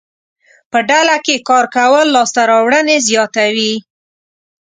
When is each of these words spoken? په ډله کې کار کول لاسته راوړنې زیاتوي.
په 0.71 0.77
ډله 0.89 1.15
کې 1.25 1.35
کار 1.49 1.65
کول 1.75 2.07
لاسته 2.15 2.41
راوړنې 2.51 2.97
زیاتوي. 3.09 3.73